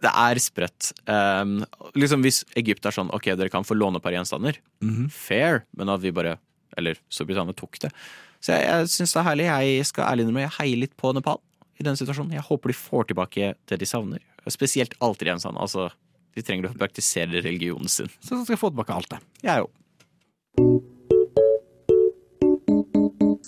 [0.00, 0.90] det er sprøtt.
[1.04, 1.60] Um,
[1.98, 4.58] liksom Hvis Egypt er sånn OK, dere kan få låne et par gjenstander.
[4.82, 5.10] Mhm.
[5.14, 5.64] Fair.
[5.76, 6.38] Men at vi bare
[6.78, 7.90] Eller Storbritannia tok det.
[8.40, 9.48] Så jeg, jeg syns det er herlig.
[9.50, 11.40] Jeg skal ærlig innrømme jeg heier litt på Nepal
[11.80, 12.36] i den situasjonen.
[12.36, 14.22] Jeg håper de får tilbake det de savner.
[14.48, 15.60] Spesielt altergjenstand.
[15.60, 15.90] Altså,
[16.36, 18.08] de trenger å praktisere religionen sin.
[18.20, 19.20] Så de skal få tilbake alt det.
[19.44, 19.72] Jeg òg.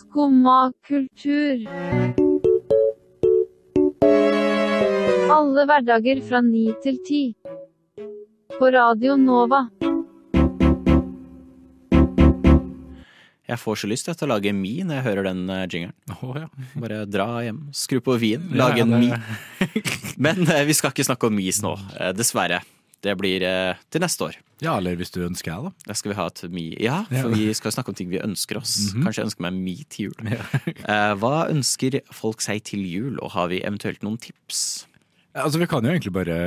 [0.03, 1.65] Skumma kultur.
[5.33, 7.23] Alle hverdager fra ni til ti.
[8.59, 9.65] På Radio Nova.
[13.53, 15.95] Jeg får så lyst til å lage mi når jeg hører den uh, jingeren.
[16.23, 16.49] Oh, ja.
[16.81, 19.11] Bare dra hjem, skru på vin, Ja, lage en mi.
[20.25, 22.63] Men eh, vi skal ikke snakke om mis nå, eh, dessverre.
[23.03, 24.37] Det blir eh, til neste år.
[24.63, 25.89] Ja, eller hvis du ønsker det, da.
[25.91, 26.67] Da skal vi ha et mi.
[26.79, 27.25] Ja, Ja.
[27.25, 28.77] for vi skal snakke om ting vi ønsker oss.
[28.93, 29.03] Mhm.
[29.09, 30.31] Kanskje jeg ønsker meg mi til jul.
[30.93, 34.87] Eh, hva ønsker folk seg til jul, og har vi eventuelt noen tips?
[35.35, 36.39] Altså, Vi kan jo egentlig bare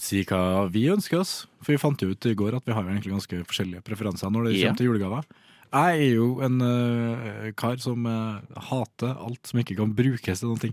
[0.00, 0.40] si hva
[0.72, 1.44] vi ønsker oss.
[1.60, 4.30] For vi fant jo ut i går at vi har jo egentlig ganske forskjellige preferanser
[4.32, 4.68] når det Ja.
[4.70, 5.24] kommer til julegaver.
[5.70, 10.50] Jeg er jo en uh, kar som uh, hater alt som ikke kan brukes til
[10.50, 10.72] noen ting.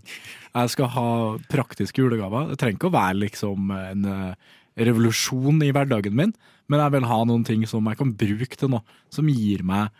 [0.49, 1.09] Jeg skal ha
[1.51, 2.49] praktiske julegaver.
[2.49, 6.33] Det trenger ikke å være liksom en uh, revolusjon i hverdagen min,
[6.65, 8.97] men jeg vil ha noen ting som jeg kan bruke til noe.
[9.13, 9.93] Som gir meg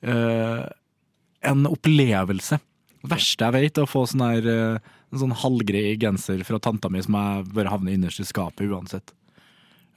[0.00, 2.56] en opplevelse.
[3.02, 6.88] Det verste jeg vet, er å få sånn her en sånn halvgrei genser fra tanta
[6.88, 9.12] mi som jeg bare havner innerst i skapet uansett.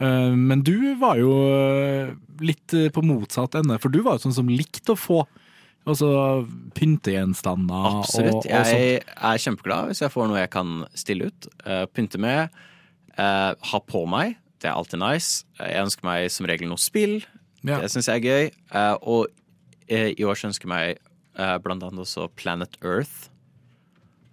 [0.02, 4.28] Eh, Men du var jo eh, litt eh, på motsatt ende, for du var jo
[4.28, 5.22] sånn som likte å få
[5.90, 6.10] altså,
[6.78, 7.90] pyntegjenstander.
[8.04, 8.40] Absolutt.
[8.42, 8.52] Og, og.
[8.52, 11.50] Jeg er kjempeglad hvis jeg får noe jeg kan stille ut.
[11.94, 12.64] pynte med.
[13.18, 14.38] ha på meg.
[14.64, 15.44] Det er alltid nice.
[15.60, 17.20] Jeg ønsker meg som regel noe spill.
[17.64, 17.82] Ja.
[17.84, 18.50] Det syns jeg er gøy.
[19.04, 19.28] Og
[19.92, 23.28] i år ønsker jeg meg blant annet også Planet Earth.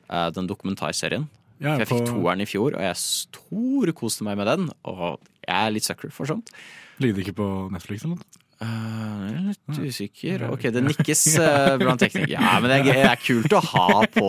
[0.06, 1.26] den dokumentarserien.
[1.60, 4.70] Ja, jeg fikk toeren i fjor, og jeg storkoste meg med den.
[4.88, 6.52] Og jeg er litt sucker for sånt.
[7.00, 8.46] Ligger det ikke på Netflix eller noe?
[8.60, 10.42] Uh, jeg er litt usikker.
[10.52, 12.34] Ok, det nikkes uh, blant teknikere.
[12.34, 14.28] Ja, men det er, det er kult å ha på,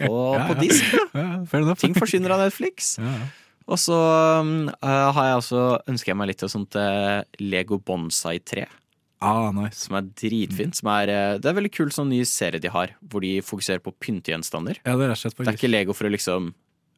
[0.00, 0.16] på,
[0.48, 0.96] på disk.
[1.14, 1.76] da.
[1.78, 2.96] Ting forsvinner av Netflix.
[3.70, 3.96] Og så
[4.42, 8.66] eh, har jeg også, ønsker jeg meg litt av sånt uh, Lego Bonsai-tre.
[9.22, 9.84] Ah, nice.
[9.84, 10.74] Som er dritfint.
[10.80, 13.94] Som er, det er veldig kult sånn ny serie de har, hvor de fokuserer på
[14.02, 14.82] pyntegjenstander.
[14.82, 16.50] Ja, det Det er ikke Lego for å liksom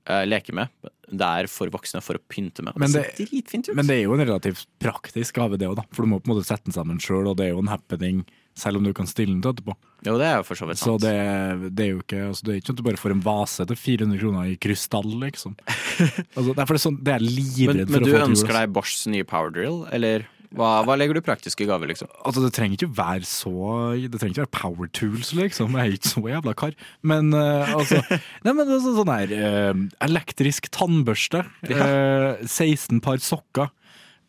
[0.07, 0.69] eh, leke med.
[1.05, 2.77] Det er for voksne for å pynte med.
[2.81, 3.77] Men det det- dritfint ut.
[3.77, 5.85] Men det er jo en relativt praktisk gave, det òg, da.
[5.93, 7.69] For du må på en måte sette den sammen sjøl, og det er jo en
[7.73, 8.25] happening
[8.57, 9.75] selv om du kan stille den til etterpå.
[10.07, 11.03] Jo, det er jo for så vidt Så sant.
[11.03, 13.23] det, det er jo ikke altså, Det er ikke sånn at du bare får en
[13.25, 15.57] vase til 400 kroner i krystall, liksom.
[16.37, 18.21] Altså, det er det sånn, det er Men, livredd men for men å få til
[18.21, 22.11] du ønsker deg Boschs nye power drill, eller hva, hva legger du praktiske gaver, liksom?
[22.23, 23.53] Altså, det trenger ikke være så
[23.99, 25.75] Det trenger ikke være power tools, liksom.
[25.79, 26.77] Jeg er ikke så jævla kar.
[27.03, 28.01] Men uh, altså
[28.45, 31.43] Nei, men altså, sånn her uh, Elektrisk tannbørste.
[31.67, 33.73] Uh, 16 par sokker.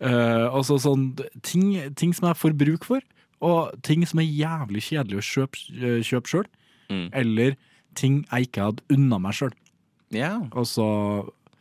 [0.04, 1.06] eh, altså sånn
[1.46, 3.04] ting, ting som jeg får bruk for,
[3.46, 6.50] og ting som er jævlig kjedelig å kjøpe, uh, sjøl.
[6.92, 7.08] Mm.
[7.16, 7.56] Eller
[7.96, 9.56] ting jeg ikke hadde unna meg sjøl.
[10.14, 10.36] Ja.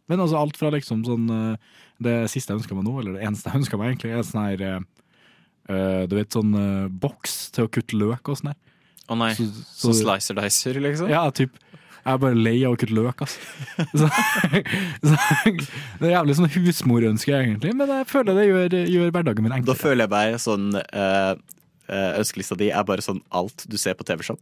[0.08, 1.56] Men altså alt fra liksom sånn eh,
[2.04, 4.44] Det siste jeg ønska meg nå, eller det eneste jeg ønska meg, egentlig, er sånn
[4.44, 8.58] her eh, Du vet, sånn eh, boks til å kutte løk og sånn her.
[9.08, 9.30] Å nei.
[9.36, 11.08] Så- Så, så- slicer dicer, liksom?
[11.12, 11.56] Ja, typ.
[12.04, 13.40] Jeg er bare lei av å kutte løk, altså.
[14.00, 14.08] Så,
[15.08, 15.16] så,
[16.00, 19.72] det er jævlig sånn husmorønske, egentlig, men jeg føler det gjør, gjør hverdagen min Da
[19.78, 21.32] føler jeg meg sånn eh,
[21.92, 24.40] ønskelista di er bare sånn alt du ser på TV-Shop.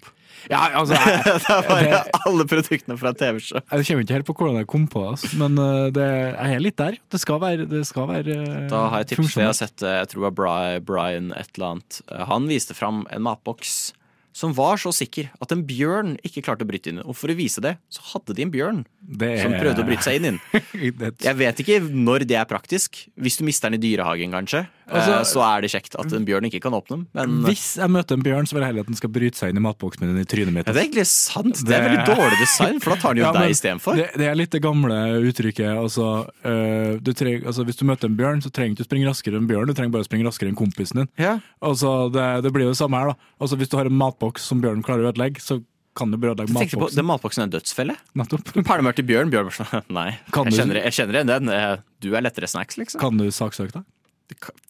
[0.51, 3.65] Ja, altså, jeg, det er bare det- alle produktene fra TV-Shop.
[3.73, 6.59] jeg kommer ikke helt på hvordan jeg kom på det, altså, men eh, det, jeg
[6.59, 6.99] er litt der.
[7.11, 9.37] Det skal være, det skal være eh, Da har jeg tips.
[9.37, 12.01] Jeg har sett, eh, jeg tror det var Brian et eller annet.
[12.11, 13.93] Eh, Han viste fram en matboks
[14.33, 17.03] som var så sikker at en bjørn ikke klarte å bryte inn.
[17.05, 19.89] Og for å vise det, så hadde de en bjørn Det er- som prøvde å
[19.91, 20.39] bryte seg inn.
[20.41, 21.13] inn.
[21.27, 23.03] Jeg vet ikke når det er praktisk.
[23.21, 26.25] Hvis du mister den i dyrehagen, kanskje, Altså- eh, så er det kjekt at en
[26.29, 27.07] bjørn ikke kan åpne dem.
[27.17, 29.51] Men Hvis jeg møter en bjørn, så vil jeg heller at den skal bryte seg
[29.53, 30.67] inn i matboksen min i trynet mitt.
[30.67, 31.63] ja, det er egentlig sant.
[31.65, 33.97] Det er veldig dårlig design, for da tar den jo Ja, deg istedenfor.
[33.97, 34.99] Det, det er litt det gamle
[35.33, 35.73] uttrykket.
[35.73, 36.07] Altså,
[36.45, 39.37] øh, du treng, altså, hvis du møter en bjørn, så trenger du ikke springe raskere
[39.41, 41.09] enn bjørn, du trenger bare å springe raskere enn kompisen din.
[41.19, 41.39] Ja.
[41.63, 43.13] Altså, det, det blir jo det samme her.
[43.13, 43.31] da.
[43.41, 45.63] Altså, hvis du har en matboks som bjørnen klarer å ødelegge, så
[45.95, 46.97] kan du Jeg tenkte på, matboksen.
[46.97, 47.97] Den matboksen er en dødsfelle.
[48.17, 48.53] Nettopp.
[48.97, 49.31] Til bjørn.
[49.33, 51.49] Bjørn bare sånn Nei, jeg kjenner, jeg kjenner igjen den.
[51.53, 52.99] Eh, Du er lettere snacks, liksom.
[53.01, 53.85] Kan du saksøke deg?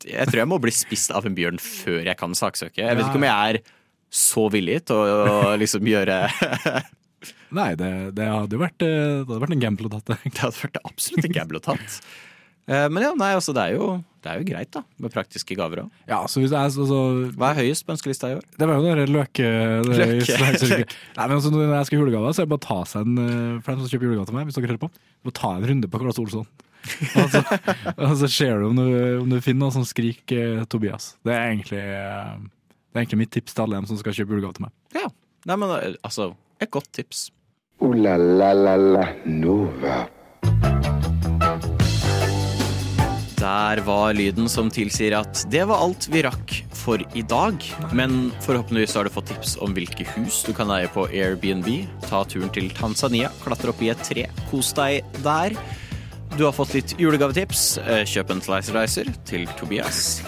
[0.09, 2.83] Jeg tror jeg må bli spist av en bjørn før jeg kan saksøke.
[2.83, 3.61] Jeg vet ikke om jeg er
[4.13, 6.17] så villig til å liksom gjøre
[7.55, 10.17] Nei, det, det hadde vært, eh, det hadde vært en gamble å tatt det.
[10.41, 11.99] Hadde vært absolutt en gamble å tatt.
[12.67, 13.89] Eh, Men ja, nei, altså det er jo,
[14.25, 14.83] det er jo greit, da.
[15.03, 15.91] Med praktiske gaver òg.
[16.09, 16.41] Ja, altså,
[17.37, 18.45] Hva er høyest på ønskelista i år?
[18.59, 19.49] Det var jo løke...
[19.87, 20.39] det- Løke.
[21.19, 23.07] Nei, men altså, Når jeg skal ha julegaver, så er det bare å ta seg
[23.07, 24.93] en eh, For dem som kjøper julegave til meg, hvis dere hører på,
[25.29, 26.49] bare ta en runde på Klasse Olsson.
[27.23, 27.43] Og så,
[27.95, 28.87] og så ser du om du,
[29.21, 31.13] om du finner noe som skriker eh, Tobias.
[31.23, 34.35] Det er egentlig eh, Det er egentlig mitt tips til alle dem som skal kjøpe
[34.35, 34.75] julegave til meg.
[34.97, 35.07] Ja.
[35.47, 37.29] Nei, men eh, altså, et godt tips.
[37.83, 40.03] Ooh la la la la Nova.
[43.43, 47.59] Der var lyden som tilsier at det var alt vi rakk for i dag.
[47.91, 51.67] Men forhåpentligvis har du fått tips om hvilke hus du kan eie på Airbnb.
[52.07, 55.57] Ta turen til Tanzania, klatre opp i et tre, kos deg der.
[56.39, 57.79] Du har fått litt julegavetips.
[57.85, 60.23] Eh, Kjøp en Slicer til Tobias.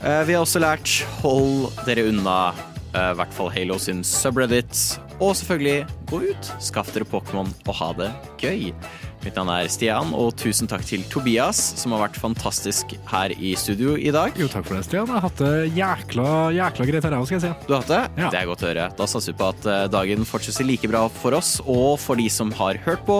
[0.00, 2.52] Eh, Vi har også lært hold dere unna
[2.94, 4.98] eh, i hvert fall Halo sin subreddit.
[5.20, 8.10] Og selvfølgelig, gå ut, skaff dere Pokémon og ha det
[8.40, 8.70] gøy.
[9.20, 13.52] Mitt navn er Stian, og tusen takk til Tobias, som har vært fantastisk her i
[13.58, 14.32] studio i dag.
[14.40, 15.04] Jo, takk for det, Stian.
[15.04, 17.50] Jeg har hatt det jækla, jækla greit her, jeg, skal jeg si.
[17.66, 18.00] Du har hatt det?
[18.22, 18.30] Ja.
[18.32, 18.86] Det er godt å høre.
[18.96, 22.30] Da satser vi på at eh, dagen fortsetter like bra for oss og for de
[22.32, 23.18] som har hørt på.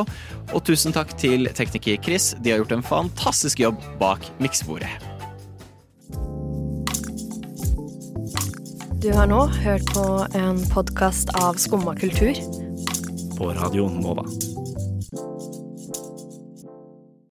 [0.57, 2.33] Og tusen takk til tekniker Chris.
[2.41, 4.89] De har gjort en fantastisk jobb bak miksebordet.
[9.05, 12.41] Du har nå hørt på en podkast av Skumma kultur.
[13.37, 14.25] På radioen Nova.